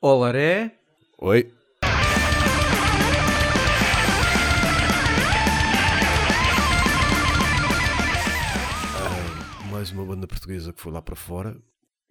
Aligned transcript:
Olaré. 0.00 0.78
Oi. 1.18 1.52
Ah, 8.96 9.64
mais 9.70 9.90
uma 9.90 10.04
banda 10.04 10.26
portuguesa 10.26 10.72
que 10.72 10.80
foi 10.80 10.92
lá 10.92 11.00
para 11.02 11.16
fora. 11.16 11.60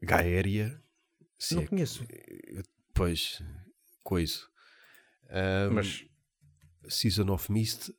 Gaéria. 0.02 0.82
Sim, 1.38 1.56
Não 1.56 1.66
conheço. 1.68 2.06
Pois, 2.94 3.42
coisa. 4.04 4.40
Ah, 5.30 5.70
Mas 5.72 6.06
Season 6.90 7.30
of 7.32 7.52
Mist. 7.52 7.92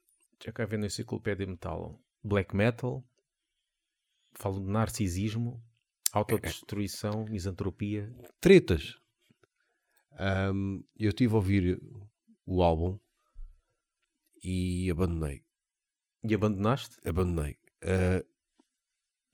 já 0.44 0.52
cá 0.52 0.64
vendo 0.66 0.84
a 0.84 0.86
enciclopédia 0.86 1.46
metal. 1.46 2.00
Black 2.22 2.54
metal. 2.54 3.04
Falo 4.34 4.60
de 4.60 4.70
narcisismo, 4.70 5.60
autodestruição, 6.12 7.24
misantropia. 7.24 8.12
Tretas. 8.40 8.96
Ahm, 10.18 10.80
eu 10.98 11.10
estive 11.10 11.32
a 11.32 11.36
ouvir 11.36 11.80
o 12.44 12.62
álbum 12.62 12.98
e 14.42 14.90
abandonei. 14.90 15.42
E 16.24 16.34
abandonaste? 16.34 16.96
Abandonei. 17.08 17.56
Ah, 17.82 18.24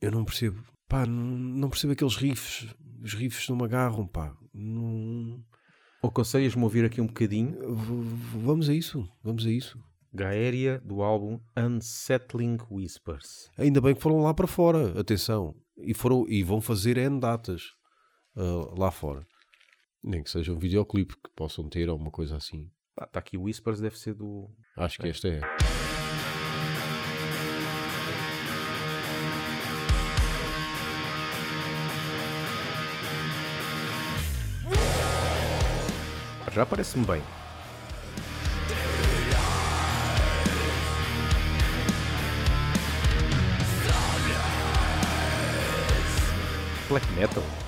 eu 0.00 0.10
não 0.10 0.24
percebo. 0.24 0.62
Pá, 0.88 1.06
não, 1.06 1.24
não 1.38 1.70
percebo 1.70 1.92
aqueles 1.94 2.16
riffs. 2.16 2.68
Os 3.02 3.14
riffs 3.14 3.48
não 3.48 3.56
me 3.56 3.64
agarram, 3.64 4.06
pá. 4.06 4.36
Não... 4.52 5.42
Aconselhas-me 6.02 6.62
ouvir 6.62 6.84
aqui 6.84 7.00
um 7.00 7.06
bocadinho. 7.06 7.74
V- 7.74 8.38
Vamos 8.40 8.68
a 8.68 8.74
isso. 8.74 9.08
Vamos 9.22 9.46
a 9.46 9.50
isso. 9.50 9.82
Gaéria 10.12 10.78
do 10.80 11.02
álbum 11.02 11.40
Unsettling 11.56 12.58
Whispers. 12.70 13.50
Ainda 13.56 13.80
bem 13.80 13.94
que 13.94 14.02
foram 14.02 14.20
lá 14.20 14.34
para 14.34 14.46
fora. 14.46 15.00
Atenção. 15.00 15.54
E, 15.78 15.94
foram, 15.94 16.26
e 16.28 16.42
vão 16.42 16.60
fazer 16.60 16.98
N 16.98 17.18
datas 17.18 17.62
ah, 18.36 18.74
lá 18.76 18.90
fora. 18.90 19.26
Nem 20.06 20.22
que 20.22 20.28
seja 20.28 20.52
um 20.52 20.58
videoclipe 20.58 21.14
que 21.16 21.30
possam 21.34 21.66
ter 21.66 21.88
ou 21.88 21.96
uma 21.96 22.10
coisa 22.10 22.36
assim. 22.36 22.70
Está 22.90 23.06
tá 23.06 23.18
aqui 23.20 23.38
Whispers, 23.38 23.80
deve 23.80 23.98
ser 23.98 24.12
do. 24.12 24.50
Acho 24.76 24.98
que 24.98 25.08
esta 25.08 25.28
é. 25.28 25.40
Já 36.52 36.66
parece-me 36.66 37.06
bem. 37.06 37.22
Black 46.88 47.10
metal? 47.12 47.63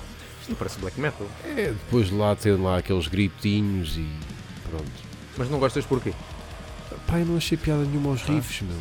Não 0.49 0.55
parece 0.55 0.79
black 0.79 0.99
metal. 0.99 1.27
É, 1.45 1.67
depois 1.73 2.07
de 2.07 2.15
lá 2.15 2.35
ter 2.35 2.53
lá 2.57 2.77
aqueles 2.77 3.07
gritinhos 3.07 3.97
e 3.97 4.07
pronto. 4.69 4.85
Mas 5.37 5.49
não 5.49 5.59
gostas 5.59 5.85
porquê? 5.85 6.13
Pai, 7.05 7.23
não 7.23 7.37
achei 7.37 7.57
piada 7.57 7.83
nenhuma 7.83 8.09
aos 8.11 8.21
Ah. 8.27 8.33
riffs, 8.33 8.61
meu. 8.61 8.75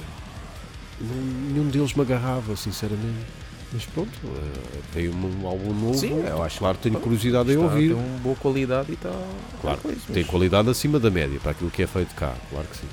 Nenhum 1.00 1.68
deles 1.68 1.92
me 1.94 2.02
agarrava, 2.02 2.56
sinceramente. 2.56 3.26
Mas 3.72 3.84
pronto, 3.84 4.10
eh, 4.24 4.80
tem 4.94 5.08
um, 5.08 5.42
um 5.42 5.46
álbum 5.46 5.74
novo. 5.74 5.94
Sim, 5.98 6.20
eu 6.24 6.42
acho 6.42 6.58
Claro, 6.60 6.76
que- 6.78 6.84
tenho 6.84 7.00
curiosidade 7.00 7.50
em 7.50 7.54
Está- 7.54 7.64
ouvir. 7.64 7.88
Tem 7.94 7.96
uma 7.96 8.18
boa 8.18 8.36
qualidade 8.36 8.90
e 8.92 8.94
está. 8.94 9.12
Claro, 9.60 9.78
coisa, 9.80 10.00
tem 10.06 10.22
mas- 10.22 10.26
qualidade 10.30 10.70
acima 10.70 10.98
da 11.00 11.10
média 11.10 11.38
para 11.40 11.50
aquilo 11.50 11.70
que 11.70 11.82
é 11.82 11.86
feito 11.86 12.14
cá, 12.14 12.34
claro 12.48 12.66
que 12.68 12.76
sim. 12.76 12.86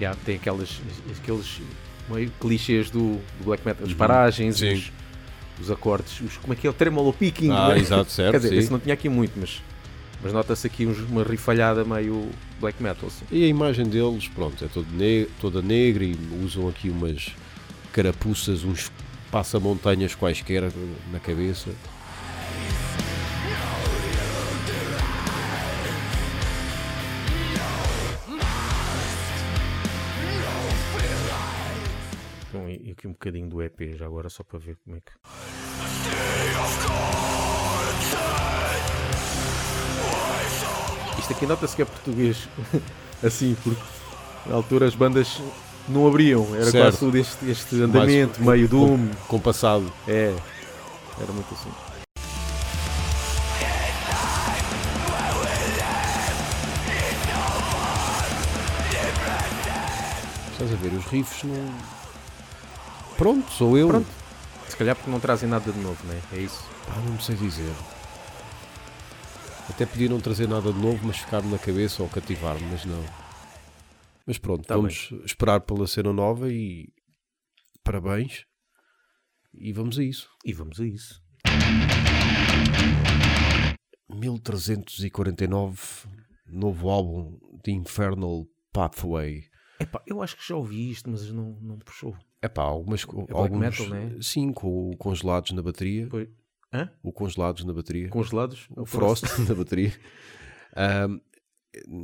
Já, 0.00 0.14
tem 0.26 0.34
aquelas, 0.36 0.80
aqueles 1.22 1.60
meio 2.08 2.30
clichês 2.40 2.90
do, 2.90 3.14
do 3.38 3.44
black 3.44 3.64
metal, 3.64 3.84
as 3.84 3.92
Uhum. 3.92 3.96
paragens, 3.98 4.58
Sim. 4.58 4.72
os, 4.74 4.92
os 5.60 5.70
acordes, 5.70 6.20
os, 6.20 6.36
como 6.38 6.52
é 6.52 6.56
que 6.56 6.66
é 6.66 6.70
o 6.70 6.72
tremolo 6.72 7.12
picking. 7.12 7.50
Ah, 7.50 7.68
né? 7.68 7.78
exato, 7.78 8.10
certo. 8.10 8.32
Quer 8.32 8.38
dizer, 8.38 8.48
sim. 8.50 8.56
esse 8.58 8.70
não 8.70 8.78
tinha 8.78 8.94
aqui 8.94 9.08
muito, 9.08 9.32
mas, 9.38 9.62
mas 10.22 10.32
nota-se 10.32 10.66
aqui 10.66 10.86
uns- 10.86 10.98
uma 11.00 11.22
rifalhada 11.22 11.84
meio 11.84 12.28
black 12.60 12.82
metal. 12.82 13.08
Assim. 13.08 13.24
E 13.30 13.44
a 13.44 13.46
imagem 13.46 13.86
deles, 13.86 14.28
pronto, 14.28 14.64
é 14.64 14.68
todo 14.68 14.86
ne- 14.92 15.26
toda 15.40 15.60
negra 15.62 16.04
e 16.04 16.16
usam 16.42 16.68
aqui 16.68 16.88
umas 16.90 17.34
carapuças, 17.92 18.64
uns 18.64 18.90
passamontanhas 19.30 20.14
quaisquer 20.14 20.70
na 21.12 21.20
cabeça. 21.20 21.70
Bom, 32.52 32.68
e, 32.68 32.88
e 32.88 32.90
aqui 32.92 33.06
um 33.06 33.12
bocadinho 33.12 33.48
do 33.48 33.62
EP 33.62 33.94
já 33.96 34.06
agora, 34.06 34.28
só 34.28 34.42
para 34.42 34.58
ver 34.58 34.76
como 34.84 34.96
é 34.96 35.00
que. 35.00 35.12
Isto 41.18 41.32
aqui 41.32 41.46
nota-se 41.46 41.76
que 41.76 41.82
é 41.82 41.84
português, 41.84 42.48
assim, 43.22 43.56
porque 43.62 43.80
na 44.46 44.54
altura 44.56 44.86
as 44.86 44.94
bandas 44.94 45.40
não 45.88 46.06
abriam, 46.06 46.46
era 46.54 46.70
Certo. 46.70 46.84
quase 46.84 46.98
tudo 46.98 47.18
este, 47.18 47.50
este 47.50 47.82
andamento, 47.82 48.42
meio 48.42 48.68
doom. 48.68 49.08
Compassado. 49.28 49.92
É, 50.08 50.34
era 51.20 51.32
muito 51.32 51.52
assim. 51.54 51.70
Estás 60.52 60.72
a 60.72 60.76
ver, 60.76 60.92
os 60.92 61.04
riffs 61.06 61.44
não. 61.44 61.74
Pronto, 63.16 63.50
sou 63.52 63.76
eu. 63.78 63.88
Pronto. 63.88 64.19
Se 64.70 64.76
calhar 64.76 64.94
porque 64.94 65.10
não 65.10 65.18
trazem 65.18 65.48
nada 65.48 65.72
de 65.72 65.78
novo, 65.80 66.06
né? 66.06 66.22
É 66.32 66.38
isso. 66.38 66.62
Pá, 66.86 66.94
não 67.00 67.18
sei 67.18 67.34
dizer. 67.34 67.74
Até 69.68 69.84
podia 69.84 70.08
não 70.08 70.20
trazer 70.20 70.48
nada 70.48 70.72
de 70.72 70.78
novo, 70.78 71.04
mas 71.06 71.18
ficar-me 71.18 71.50
na 71.50 71.58
cabeça 71.58 72.04
ou 72.04 72.08
cativar-me, 72.08 72.64
mas 72.70 72.84
não. 72.84 73.04
Mas 74.24 74.38
pronto, 74.38 74.64
Tá 74.64 74.76
vamos 74.76 75.10
esperar 75.24 75.60
pela 75.62 75.88
cena 75.88 76.12
nova 76.12 76.52
e 76.52 76.88
parabéns. 77.82 78.46
E 79.52 79.72
vamos 79.72 79.98
a 79.98 80.04
isso. 80.04 80.30
E 80.44 80.52
vamos 80.52 80.78
a 80.80 80.86
isso. 80.86 81.20
1349, 84.08 85.80
novo 86.46 86.88
álbum 86.90 87.36
de 87.64 87.72
Infernal 87.72 88.46
Pathway. 88.72 89.42
Epá, 89.80 90.00
eu 90.06 90.22
acho 90.22 90.36
que 90.36 90.46
já 90.46 90.54
ouvi 90.54 90.90
isto, 90.90 91.10
mas 91.10 91.28
não, 91.32 91.58
não 91.60 91.76
puxou. 91.78 92.16
É 92.42 92.48
pá, 92.48 92.62
algumas. 92.62 93.04
black 93.04 93.32
alguns, 93.32 93.58
metal, 93.58 93.88
né? 93.88 94.16
Sim, 94.20 94.52
com 94.52 94.90
o 94.90 94.96
congelados 94.96 95.52
na 95.52 95.62
bateria. 95.62 96.08
Foi. 96.08 96.30
Hã? 96.72 96.90
O 97.02 97.12
congelados 97.12 97.64
na 97.64 97.72
bateria. 97.72 98.08
Congelados? 98.08 98.68
o 98.76 98.86
Frost 98.86 99.24
na 99.48 99.54
bateria. 99.54 99.92
Ahm, 100.76 101.20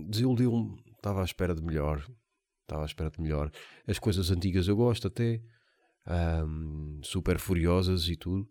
Desiludiu-me. 0.08 0.76
Estava 0.96 1.22
à 1.22 1.24
espera 1.24 1.54
de 1.54 1.62
melhor. 1.62 2.04
Estava 2.62 2.82
à 2.82 2.86
espera 2.86 3.10
de 3.10 3.20
melhor. 3.20 3.50
As 3.86 3.98
coisas 3.98 4.30
antigas 4.30 4.68
eu 4.68 4.76
gosto 4.76 5.06
até. 5.06 5.42
Ahm, 6.04 7.00
super 7.02 7.38
furiosas 7.38 8.08
e 8.08 8.16
tudo. 8.16 8.48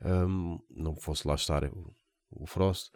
Ahm, 0.00 0.58
não 0.70 0.96
fosse 0.96 1.26
lá 1.26 1.34
estar 1.34 1.64
o, 1.64 1.94
o 2.30 2.46
Frost. 2.46 2.90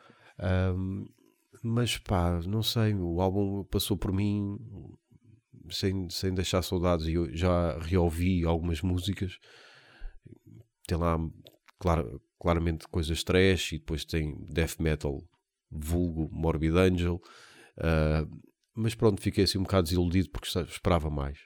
Mas 1.62 1.98
pá, 1.98 2.40
não 2.46 2.62
sei. 2.62 2.94
O 2.94 3.20
álbum 3.20 3.64
passou 3.64 3.96
por 3.96 4.12
mim 4.12 4.56
sem, 5.70 6.08
sem 6.10 6.34
deixar 6.34 6.62
saudades. 6.62 7.06
E 7.06 7.14
eu 7.14 7.34
já 7.34 7.78
reouvi 7.78 8.44
algumas 8.44 8.81
músicas. 8.82 9.38
Tem 10.86 10.98
lá, 10.98 11.16
claro, 11.78 12.20
claramente 12.38 12.88
coisas 12.88 13.22
trash 13.22 13.72
e 13.72 13.78
depois 13.78 14.04
tem 14.04 14.34
death 14.48 14.78
metal 14.78 15.22
vulgo, 15.70 16.28
Morbid 16.32 16.76
Angel. 16.76 17.20
Ah, 17.78 18.26
mas 18.75 18.94
pronto, 18.94 19.20
fiquei 19.20 19.44
assim 19.44 19.58
um 19.58 19.62
bocado 19.62 19.84
desiludido 19.84 20.31
porque 20.31 20.48
esperava 20.69 21.10
mais. 21.10 21.38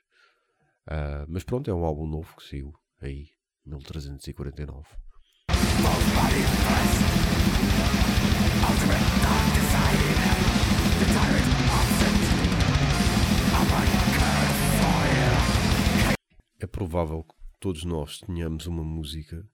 Ah, 0.86 1.24
mas 1.28 1.44
pronto, 1.44 1.70
é 1.70 1.74
um 1.74 1.84
álbum 1.84 2.06
novo 2.06 2.34
que 2.36 2.48
saiu 2.48 2.72
aí, 3.00 3.28
1349. 3.66 4.86
É 16.64 16.66
provável 16.66 17.22
que 17.22 17.34
todos 17.60 17.84
nós 17.84 18.20
tenhamos 18.20 18.66
uma 18.66 18.82
música 18.82 19.46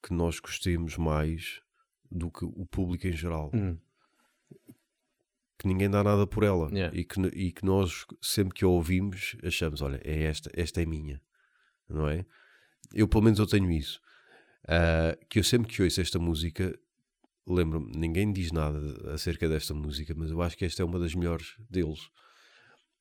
que 0.00 0.14
nós 0.14 0.38
gostemos 0.38 0.96
mais 0.96 1.60
do 2.08 2.30
que 2.30 2.44
o 2.44 2.64
público 2.66 3.08
em 3.08 3.12
geral. 3.12 3.50
Hum. 3.52 3.76
Que 5.58 5.66
ninguém 5.66 5.90
dá 5.90 6.04
nada 6.04 6.24
por 6.24 6.44
ela. 6.44 6.70
Yeah. 6.70 6.96
E, 6.96 7.04
que, 7.04 7.20
e 7.34 7.50
que 7.50 7.64
nós, 7.64 8.06
sempre 8.22 8.54
que 8.54 8.64
a 8.64 8.68
ouvimos, 8.68 9.36
achamos: 9.42 9.82
olha, 9.82 10.00
é 10.04 10.22
esta, 10.22 10.48
esta 10.54 10.80
é 10.80 10.86
minha. 10.86 11.20
Não 11.88 12.08
é? 12.08 12.24
Eu, 12.94 13.08
pelo 13.08 13.24
menos, 13.24 13.40
eu 13.40 13.46
tenho 13.48 13.68
isso. 13.68 14.00
Ah, 14.68 15.18
que 15.28 15.40
eu 15.40 15.42
sempre 15.42 15.66
que 15.66 15.82
ouço 15.82 16.00
esta 16.00 16.20
música, 16.20 16.78
lembro-me, 17.44 17.90
ninguém 17.98 18.32
diz 18.32 18.52
nada 18.52 18.78
acerca 19.12 19.48
desta 19.48 19.74
música, 19.74 20.14
mas 20.16 20.30
eu 20.30 20.40
acho 20.40 20.56
que 20.56 20.64
esta 20.64 20.80
é 20.80 20.84
uma 20.84 21.00
das 21.00 21.12
melhores 21.12 21.56
deles. 21.68 22.08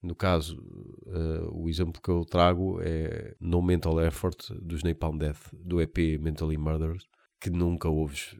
No 0.01 0.13
caso, 0.15 0.61
ah, 1.07 1.47
o 1.51 1.67
exemplo 1.69 2.01
que 2.01 2.09
eu 2.09 2.23
trago 2.25 2.79
é 2.81 3.35
No 3.39 3.61
Mental 3.61 3.99
Effort 4.01 4.51
dos 4.61 4.83
Napalm 4.83 5.17
Death, 5.17 5.47
do 5.53 5.81
EP 5.81 6.17
Mentally 6.19 6.57
Murdered, 6.57 7.03
que 7.39 7.49
nunca 7.49 7.89
ouves 7.89 8.35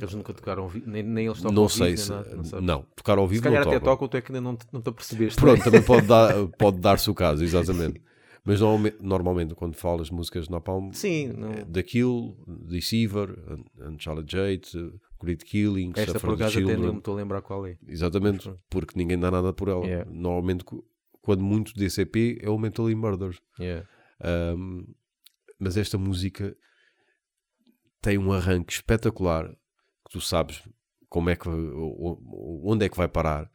Eles 0.00 0.14
nunca 0.14 0.32
tocaram 0.34 0.64
ao 0.64 0.68
vivo, 0.68 0.90
nem, 0.90 1.02
nem 1.02 1.26
eles 1.26 1.38
tocam 1.38 1.52
não 1.54 1.62
ao 1.62 1.68
vivo, 1.68 1.78
sei 1.78 1.88
nem 1.88 1.96
se. 1.96 2.10
nada, 2.10 2.36
não 2.36 2.60
não, 2.60 2.82
tocar 2.96 3.18
ao 3.18 3.26
Se 3.26 3.32
vivo 3.34 3.44
calhar 3.44 3.64
não 3.64 3.72
até 3.72 3.80
tocam. 3.84 4.08
tu 4.08 4.16
é 4.16 4.20
que 4.20 4.32
ainda 4.32 4.40
não 4.40 4.56
te, 4.56 4.66
não 4.72 4.80
te 4.82 4.88
apercebeste. 4.88 5.40
Pronto, 5.40 5.62
também 5.62 5.82
pode, 5.86 6.06
dar, 6.06 6.46
pode 6.58 6.78
dar-se 6.80 7.08
o 7.10 7.14
caso, 7.14 7.42
exatamente. 7.44 8.00
Mas 8.44 8.60
normalmente, 8.60 8.96
normalmente 9.00 9.54
quando 9.56 9.74
falas 9.74 10.08
músicas 10.10 10.44
de 10.46 10.50
Napalm, 10.52 10.90
Sim, 10.92 11.28
não- 11.32 11.50
é 11.52 11.64
The 11.64 11.82
Kill, 11.82 12.36
Deceiver, 12.46 13.30
Un- 13.48 13.90
Unchained 13.94 14.30
Jade, 14.30 14.92
Great 15.20 15.44
Killing, 15.44 15.92
esta 15.96 16.12
Suffer 16.12 16.30
por 16.30 16.34
acaso 16.34 16.58
até 16.58 16.76
nem 16.76 16.92
me 16.92 16.98
estou 16.98 17.14
a 17.14 17.16
lembrar 17.16 17.42
qual 17.42 17.66
é. 17.66 17.78
Exatamente, 17.86 18.52
porque 18.68 18.98
ninguém 18.98 19.18
dá 19.18 19.30
nada 19.30 19.52
por 19.52 19.68
ela. 19.68 19.84
Yeah. 19.84 20.10
Normalmente, 20.10 20.64
quando 21.22 21.42
muito 21.42 21.74
DCP, 21.74 22.38
é 22.42 22.50
o 22.50 22.58
Mentally 22.58 22.94
Murders. 22.94 23.40
Yeah. 23.58 23.86
Um, 24.54 24.86
mas 25.58 25.76
esta 25.76 25.96
música 25.96 26.56
tem 28.00 28.18
um 28.18 28.32
arranque 28.32 28.72
espetacular 28.72 29.48
que 29.48 30.12
tu 30.12 30.20
sabes 30.20 30.62
como 31.08 31.30
é 31.30 31.36
que 31.36 31.48
onde 31.48 32.84
é 32.84 32.88
que 32.88 32.96
vai 32.96 33.08
parar, 33.08 33.50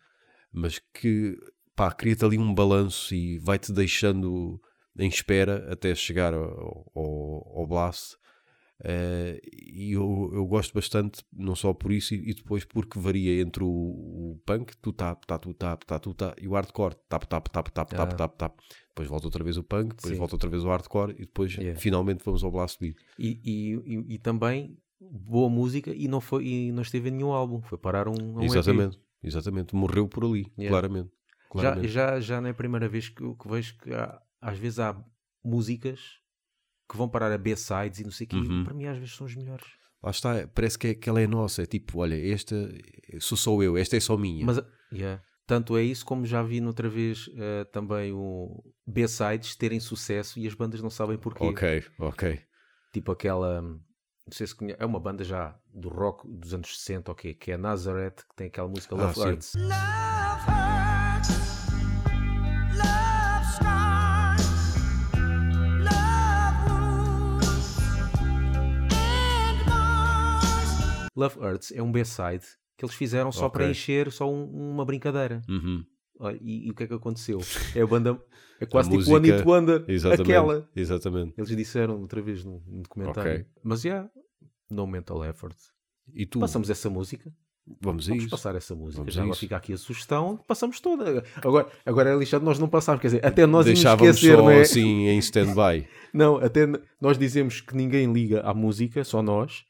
mas 0.51 0.79
que 0.93 1.37
pá, 1.75 1.91
cria-te 1.91 2.25
ali 2.25 2.37
um 2.37 2.53
balanço 2.53 3.13
e 3.13 3.37
vai-te 3.39 3.71
deixando 3.71 4.59
em 4.97 5.07
espera 5.07 5.71
até 5.71 5.93
chegar 5.95 6.33
ao, 6.33 6.91
ao, 6.93 7.59
ao 7.59 7.67
blast. 7.67 8.17
Eh, 8.83 9.39
e 9.61 9.91
eu, 9.91 10.31
eu 10.33 10.45
gosto 10.47 10.73
bastante, 10.73 11.23
não 11.31 11.55
só 11.55 11.73
por 11.73 11.91
isso, 11.91 12.15
e, 12.15 12.31
e 12.31 12.33
depois 12.33 12.65
porque 12.65 12.97
varia 12.99 13.39
entre 13.41 13.63
o, 13.63 13.67
o 13.67 14.41
punk, 14.45 14.73
tu 14.81 14.91
tap, 14.91 15.23
tap, 15.25 15.41
tu 15.43 15.53
tap, 15.53 15.83
tap, 15.85 16.01
tu 16.01 16.13
tap, 16.13 16.35
e 16.41 16.47
o 16.47 16.53
hardcore, 16.53 16.95
tap, 17.07 17.23
tap, 17.25 17.47
tap, 17.49 17.69
tap, 17.69 17.89
tap, 17.91 18.13
Ah. 18.13 18.15
tap, 18.15 18.35
tap. 18.37 18.59
Depois 18.89 19.07
volta 19.07 19.27
outra 19.27 19.43
vez 19.43 19.55
o 19.57 19.63
punk, 19.63 19.95
depois 19.95 20.13
Sim. 20.13 20.17
volta 20.19 20.35
outra 20.35 20.49
vez 20.49 20.63
o 20.63 20.67
hardcore, 20.67 21.11
e 21.13 21.19
depois 21.21 21.53
Yeah. 21.55 21.79
finalmente 21.79 22.23
vamos 22.25 22.43
ao 22.43 22.51
blast 22.51 22.79
beat. 22.79 22.95
E, 23.19 23.39
e, 23.43 23.73
e, 23.95 24.15
e 24.15 24.17
também 24.17 24.77
boa 24.99 25.49
música 25.49 25.91
e 25.93 26.07
não, 26.07 26.19
foi, 26.21 26.45
e 26.45 26.71
não 26.71 26.81
esteve 26.81 27.09
em 27.09 27.11
nenhum 27.13 27.31
álbum, 27.31 27.61
foi 27.61 27.77
parar 27.77 28.07
um, 28.07 28.13
um 28.13 28.39
EP. 28.41 28.45
exatamente, 28.51 28.99
exatamente. 29.23 29.75
Morreu 29.75 30.07
por 30.07 30.23
ali, 30.25 30.51
Yeah. 30.57 30.69
claramente. 30.69 31.09
Já, 31.09 31.49
claramente. 31.61 31.87
já, 31.89 32.19
já 32.19 32.41
não 32.41 32.47
é 32.47 32.51
a 32.51 32.55
primeira 32.55 32.87
vez 32.89 33.09
que, 33.09 33.23
que 33.35 33.47
vejo 33.49 33.77
que 33.77 33.93
há- 33.93 34.21
às 34.41 34.57
vezes 34.57 34.79
há 34.79 34.95
músicas 35.43 36.19
que 36.91 36.97
vão 36.97 37.07
parar 37.07 37.31
a 37.31 37.37
B-sides 37.37 37.99
e 37.99 38.03
não 38.03 38.11
sei 38.11 38.25
o 38.25 38.29
quê. 38.29 38.35
Uhum. 38.35 38.65
Para 38.65 38.73
mim, 38.73 38.85
às 38.85 38.97
vezes 38.97 39.15
são 39.15 39.25
os 39.25 39.35
melhores. 39.35 39.65
Lá 40.03 40.11
está, 40.11 40.47
parece 40.53 40.77
que, 40.77 40.87
é, 40.87 40.93
que 40.93 41.07
ela 41.09 41.21
é 41.21 41.27
nossa. 41.27 41.61
É 41.61 41.65
tipo, 41.65 41.99
olha, 41.99 42.15
esta 42.33 42.55
sou 43.19 43.37
só 43.37 43.61
eu, 43.63 43.77
esta 43.77 43.95
é 43.95 43.99
só 43.99 44.17
minha. 44.17 44.45
Mas, 44.45 44.59
yeah. 44.91 45.21
Tanto 45.47 45.77
é 45.77 45.83
isso 45.83 46.05
como 46.05 46.25
já 46.25 46.41
vi 46.41 46.61
noutra 46.61 46.87
vez 46.89 47.29
eh, 47.35 47.65
também 47.65 48.13
o 48.13 48.63
B-sides 48.87 49.55
terem 49.55 49.79
sucesso 49.79 50.39
e 50.39 50.47
as 50.47 50.53
bandas 50.53 50.81
não 50.81 50.89
sabem 50.89 51.17
porquê. 51.17 51.43
ok, 51.43 51.83
ok. 51.99 52.39
Tipo 52.93 53.11
aquela. 53.11 53.61
Não 53.61 53.81
sei 54.31 54.47
se 54.47 54.55
conhece, 54.55 54.81
é 54.81 54.85
uma 54.85 54.99
banda 54.99 55.23
já 55.23 55.57
do 55.73 55.89
rock 55.89 56.27
dos 56.27 56.53
anos 56.53 56.77
60, 56.79 57.11
ok, 57.11 57.33
que 57.33 57.51
é 57.51 57.57
Nazareth, 57.57 58.17
que 58.29 58.35
tem 58.35 58.47
aquela 58.47 58.67
música 58.69 58.95
Ah, 58.95 59.05
Love. 59.07 59.19
Hurts. 59.19 59.53
Love 59.55 60.60
Love 71.21 71.39
Hurts 71.39 71.71
é 71.71 71.81
um 71.81 71.91
B-side 71.91 72.45
que 72.77 72.85
eles 72.85 72.95
fizeram 72.95 73.31
só 73.31 73.47
para 73.49 73.63
Ok. 73.63 73.71
encher 73.71 74.11
só 74.11 74.29
um- 74.29 74.71
uma 74.71 74.83
brincadeira. 74.85 75.41
Uhum. 75.47 75.83
Olha, 76.19 76.37
E, 76.41 76.67
e 76.67 76.71
o 76.71 76.75
que 76.75 76.83
é 76.83 76.87
que 76.87 76.93
aconteceu? 76.93 77.39
É 77.75 77.81
a 77.81 77.87
banda. 77.87 78.19
É 78.59 78.65
quase 78.65 78.89
A 78.89 78.91
tipo 78.91 78.97
música- 78.99 79.15
One 79.17 79.31
Hit 79.31 79.47
Wonder. 79.47 79.85
Exatamente. 79.87 80.21
Aquela. 80.21 80.69
Exatamente. 80.75 81.33
Eles 81.37 81.55
disseram 81.55 81.99
outra 81.99 82.21
vez 82.21 82.43
num, 82.43 82.61
num 82.67 82.81
documentário. 82.81 83.31
Ok. 83.31 83.45
Mas 83.63 83.81
já, 83.81 84.07
no 84.69 84.85
mental 84.85 85.23
effort. 85.25 85.55
E 86.13 86.25
tu? 86.25 86.39
Passamos 86.39 86.69
essa 86.69 86.89
música. 86.89 87.31
Vamos 87.79 88.07
Vamos 88.07 88.25
passar 88.27 88.55
essa 88.55 88.75
música. 88.75 88.97
Vamos 89.01 89.13
Já 89.13 89.21
agora 89.21 89.37
fica 89.37 89.55
aqui 89.55 89.73
a 89.73 89.77
sugestão. 89.77 90.37
Passamos 90.47 90.79
toda. 90.79 91.23
Agora, 91.37 91.67
agora 91.85 92.09
é 92.09 92.15
lixado 92.17 92.43
nós 92.43 92.57
não 92.59 92.67
passarmos. 92.67 93.01
Quer 93.01 93.07
dizer, 93.07 93.25
até 93.25 93.45
nós 93.45 93.65
Deixávamos 93.65 94.15
esquecer, 94.15 94.35
só 94.35 94.41
não 94.41 94.49
é? 94.49 94.61
assim 94.61 95.07
em 95.07 95.17
stand-by. 95.19 95.87
Não, 96.13 96.37
até 96.37 96.67
nós 96.99 97.17
dizemos 97.17 97.61
que 97.61 97.75
ninguém 97.75 98.11
liga 98.11 98.41
à 98.41 98.53
música, 98.53 99.03
só 99.03 99.21
nós. 99.21 99.63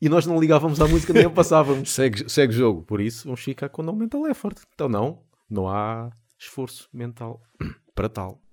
E 0.00 0.08
nós 0.08 0.26
não 0.26 0.38
ligávamos 0.38 0.80
à 0.80 0.86
música 0.86 1.12
nem 1.12 1.24
a 1.24 1.30
passávamos. 1.30 1.90
segue, 1.94 2.28
segue 2.28 2.52
jogo. 2.52 2.82
Por 2.82 3.00
isso, 3.00 3.24
vamos 3.24 3.40
ficar 3.40 3.68
com 3.68 3.82
o 3.82 3.84
no 3.84 3.94
mental 3.94 4.26
effort. 4.26 4.58
Então, 4.74 4.88
não, 4.88 5.22
não 5.48 5.68
há 5.68 6.10
esforço 6.38 6.88
mental. 6.92 7.42
Para 7.94 8.08
tal. 8.08 8.45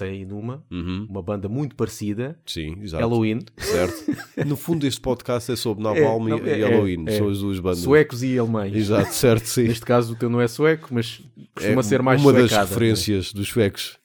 Pensei 0.00 0.24
numa, 0.24 0.64
Uhum. 0.70 1.06
uma 1.08 1.22
banda 1.22 1.48
muito 1.48 1.76
parecida, 1.76 2.38
Sim, 2.46 2.78
exato. 2.82 3.02
Halloween, 3.02 3.40
Certo. 3.58 3.94
No 4.46 4.56
fundo, 4.56 4.86
este 4.86 5.00
podcast 5.00 5.52
é 5.52 5.56
sobre 5.56 5.82
Napalm 5.84 6.26
não, 6.28 6.38
e 6.38 6.50
é- 6.50 6.66
Halloween. 6.68 7.04
é- 7.06 7.18
São 7.18 7.28
as 7.28 7.38
duas 7.40 7.60
bandas. 7.60 7.78
suecos 7.80 8.22
e 8.22 8.38
alemães. 8.38 8.74
Exato, 8.74 9.12
certo, 9.12 9.44
sim. 9.46 9.64
Neste 9.68 9.84
caso 9.84 10.14
o 10.14 10.16
teu 10.16 10.30
não 10.30 10.40
é 10.40 10.48
sueco, 10.48 10.88
mas 10.92 11.22
costuma 11.54 11.80
é 11.80 11.82
ser 11.82 12.02
mais 12.02 12.20
uma 12.20 12.32
das 12.32 12.48
suecada, 12.50 12.68
referências 12.68 13.32
dos 13.32 13.48
suecos. 13.48 13.98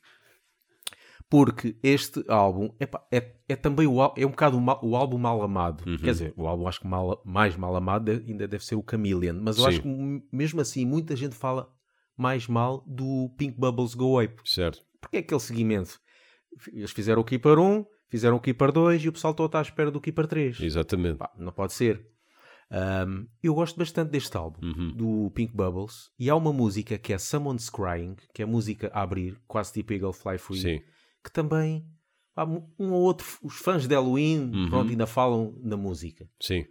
Porque 1.30 1.76
este 1.82 2.24
álbum 2.28 2.70
epá, 2.80 3.02
é, 3.12 3.34
é 3.50 3.56
também 3.56 3.88
o, 3.88 4.00
é 4.16 4.26
um 4.26 4.30
bocado 4.30 4.58
o, 4.58 4.90
o 4.90 4.96
álbum 4.96 5.18
mal 5.18 5.42
amado. 5.42 5.84
Uhum. 5.90 5.98
Quer 5.98 6.12
dizer, 6.12 6.34
o 6.38 6.46
álbum 6.48 6.68
acho 6.68 6.80
que 6.82 6.88
mal- 6.88 7.22
mais 7.26 7.56
mal 7.58 7.76
amado 7.76 8.12
ainda 8.12 8.48
deve 8.48 8.64
ser 8.64 8.76
o 8.76 8.84
Chameleon. 8.88 9.40
Mas 9.42 9.58
eu 9.58 9.64
Sim. 9.64 9.70
acho 9.70 9.82
que 9.82 9.88
mesmo 10.32 10.62
assim 10.62 10.86
muita 10.86 11.16
gente 11.16 11.36
fala 11.36 11.68
mais 12.16 12.48
mal 12.48 12.84
do 12.88 13.30
Pink 13.38 13.60
Bubbles 13.60 13.96
Go 13.96 14.20
Ape. 14.20 14.36
Certo. 14.46 14.82
Porque 15.06 15.18
é 15.18 15.20
aquele 15.22 15.40
seguimento. 15.40 16.00
Eles 16.74 16.92
fizeram 16.92 17.22
o 17.22 17.26
Keeper 17.26 17.60
1, 17.60 17.86
fizeram 18.10 18.38
o 18.38 18.40
Keeper 18.40 18.72
2 18.72 19.04
e 19.06 19.10
o 19.10 19.14
pessoal 19.14 19.34
todo 19.34 19.48
está 19.48 19.60
à 19.60 19.62
espera 19.62 19.92
do 19.92 20.02
Keeper 20.02 20.26
3. 20.28 20.60
Exatamente. 20.62 21.18
Pá, 21.18 21.32
não 21.38 21.52
pode 21.52 21.74
ser. 21.74 22.06
Ahm, 22.72 23.26
eu 23.44 23.54
gosto 23.54 23.78
bastante 23.78 24.10
deste 24.12 24.36
álbum, 24.36 24.60
Uhum. 24.66 24.92
do 24.96 25.32
Pink 25.36 25.54
Bubbles, 25.56 26.10
e 26.18 26.30
há 26.30 26.36
uma 26.36 26.52
música 26.52 26.98
que 26.98 27.14
é 27.14 27.18
Someone's 27.18 27.70
Crying, 27.70 28.16
que 28.34 28.42
é 28.42 28.46
a 28.46 28.48
música 28.48 28.90
a 28.94 29.02
abrir, 29.04 29.40
quase 29.48 29.72
tipo 29.74 29.94
Eagle 29.94 30.12
Fly 30.14 30.38
Free, 30.40 30.58
Sim. 30.62 30.82
que 31.24 31.32
também 31.32 31.86
há 32.36 32.44
um 32.44 32.68
um 32.80 32.92
ou 32.92 33.02
outro, 33.04 33.26
os 33.44 33.56
fãs 33.58 33.88
de 33.88 33.94
Halloween, 33.94 34.52
Uhum. 34.52 34.70
pronto, 34.70 34.90
ainda 34.90 35.06
falam 35.06 35.54
na 35.62 35.78
música. 35.78 36.28
Sim. 36.42 36.66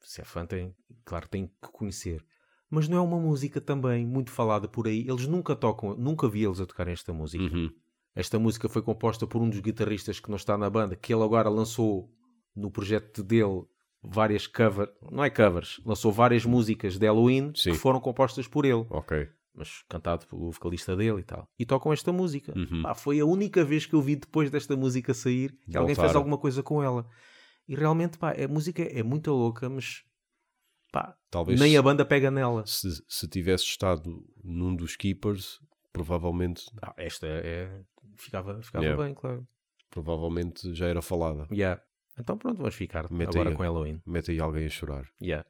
Se 0.00 0.20
é 0.22 0.24
fã, 0.24 0.46
tem, 0.46 0.74
claro, 1.04 1.28
tem 1.28 1.46
que 1.46 1.70
conhecer. 1.72 2.24
Mas 2.70 2.88
não 2.88 2.98
é 2.98 3.00
uma 3.00 3.18
música 3.18 3.60
também 3.60 4.06
muito 4.06 4.30
falada 4.30 4.66
por 4.66 4.86
aí. 4.86 5.06
Eles 5.08 5.26
nunca 5.26 5.54
tocam, 5.54 5.94
nunca 5.96 6.28
vi 6.28 6.44
eles 6.44 6.60
a 6.60 6.66
tocar 6.66 6.88
esta 6.88 7.12
música. 7.12 7.44
Uhum. 7.44 7.70
Esta 8.14 8.38
música 8.38 8.68
foi 8.68 8.82
composta 8.82 9.26
por 9.26 9.42
um 9.42 9.48
dos 9.50 9.60
guitarristas 9.60 10.20
que 10.20 10.28
não 10.28 10.36
está 10.36 10.56
na 10.56 10.70
banda, 10.70 10.96
que 10.96 11.12
ele 11.12 11.22
agora 11.22 11.48
lançou 11.48 12.10
no 12.54 12.70
projeto 12.70 13.22
dele 13.22 13.64
várias 14.02 14.46
covers, 14.46 14.90
não 15.10 15.24
é 15.24 15.30
covers, 15.30 15.80
lançou 15.84 16.12
várias 16.12 16.44
músicas 16.44 16.98
de 16.98 17.06
Halloween 17.06 17.52
Sim. 17.54 17.72
que 17.72 17.78
foram 17.78 17.98
compostas 18.00 18.46
por 18.46 18.64
ele, 18.64 18.86
Ok. 18.90 19.28
mas 19.54 19.82
cantado 19.88 20.26
pelo 20.26 20.50
vocalista 20.50 20.94
dele 20.94 21.20
e 21.20 21.24
tal. 21.24 21.48
E 21.58 21.64
tocam 21.64 21.92
esta 21.92 22.12
música. 22.12 22.52
Uhum. 22.56 22.82
Pá, 22.82 22.94
foi 22.94 23.18
a 23.18 23.24
única 23.24 23.64
vez 23.64 23.86
que 23.86 23.94
eu 23.94 24.02
vi 24.02 24.14
depois 24.14 24.50
desta 24.50 24.76
música 24.76 25.12
sair 25.14 25.56
que 25.68 25.76
alguém 25.76 25.94
fez 25.94 26.14
alguma 26.14 26.38
coisa 26.38 26.62
com 26.62 26.82
ela. 26.82 27.06
E 27.66 27.74
realmente, 27.74 28.18
pá, 28.18 28.32
a 28.32 28.46
música 28.46 28.82
é 28.82 29.02
muito 29.02 29.32
louca, 29.32 29.68
mas 29.68 30.04
pá, 30.94 31.16
Talvez 31.30 31.58
nem 31.60 31.76
a 31.76 31.82
banda 31.82 32.04
pega 32.04 32.30
nela. 32.30 32.64
se, 32.66 32.88
se 33.08 33.26
tivesse 33.28 33.64
estado 33.64 34.24
num 34.42 34.74
dos 34.76 34.94
keepers, 34.96 35.60
provavelmente, 35.92 36.64
Ah, 36.80 36.94
esta 36.96 37.26
é. 37.26 37.82
Ficava, 38.16 38.62
ficava 38.62 38.84
Yeah. 38.84 39.02
bem, 39.04 39.12
claro. 39.14 39.46
provavelmente 39.90 40.72
já 40.74 40.86
era 40.86 41.02
falada. 41.02 41.46
Yeah. 41.52 41.82
Então 42.18 42.38
pronto, 42.38 42.58
vamos 42.58 42.74
ficar 42.76 43.10
Mete 43.10 43.30
agora 43.34 43.50
aí. 43.50 43.56
com 43.56 43.62
Halloween. 43.62 44.00
Mete 44.06 44.30
aí 44.30 44.38
alguém 44.40 44.66
a 44.66 44.70
chorar. 44.70 45.08
Yeah. 45.20 45.44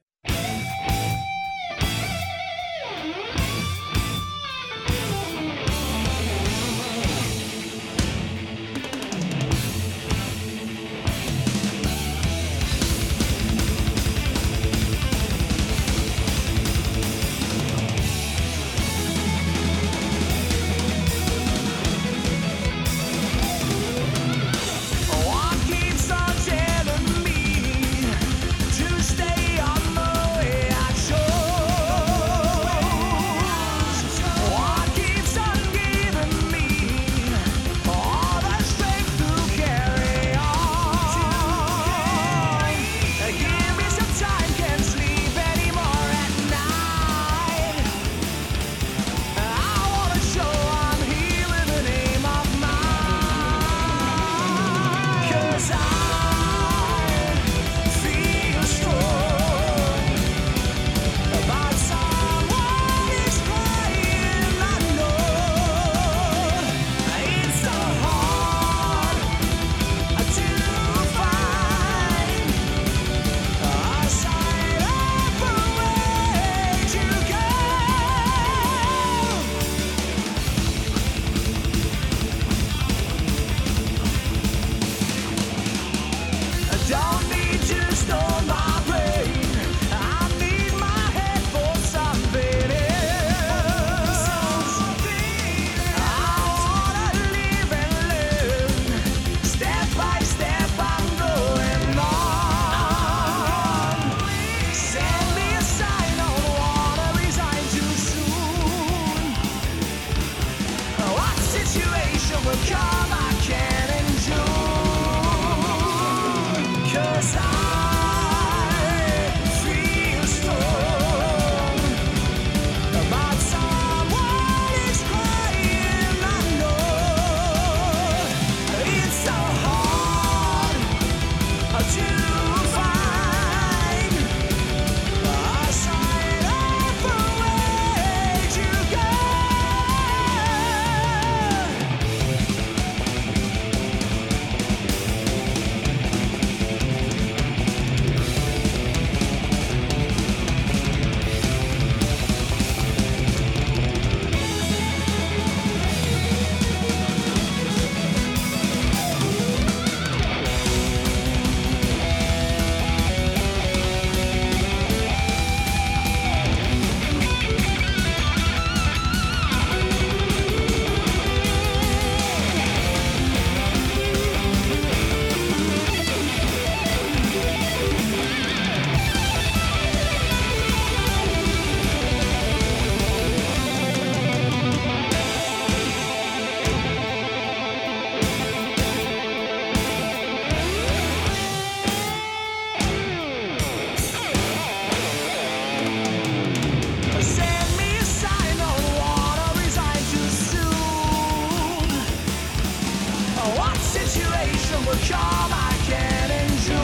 much 204.81 205.12
all 205.12 205.50
I 205.52 205.76
can 205.87 206.31
endure. 206.31 206.81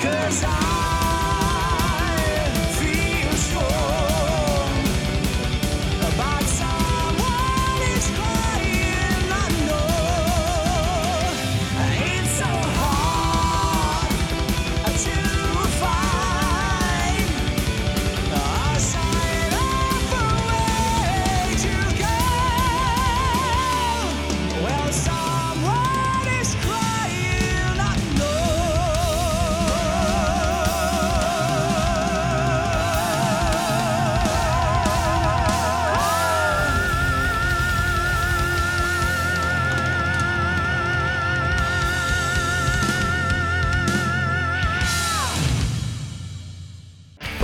Cause 0.00 0.44
I 0.44 0.71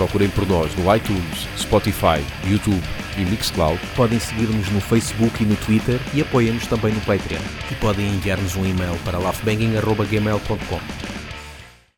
Procurem 0.09 0.31
por 0.31 0.49
nós 0.49 0.75
no 0.75 0.95
iTunes, 0.95 1.47
Spotify, 1.59 2.25
YouTube 2.47 2.83
e 3.19 3.25
Mixcloud. 3.27 3.79
Podem 3.95 4.19
seguir-nos 4.19 4.71
no 4.71 4.81
Facebook 4.81 5.43
e 5.43 5.47
no 5.47 5.55
Twitter 5.57 6.01
e 6.15 6.23
apoiem-nos 6.23 6.67
também 6.67 6.95
no 6.95 7.01
Patreon. 7.03 7.43
E 7.71 7.75
podem 7.75 8.07
enviar-nos 8.07 8.57
um 8.57 8.65
e-mail 8.65 8.97
para 9.05 9.19
laughbanging.gmail.com. 9.19 11.08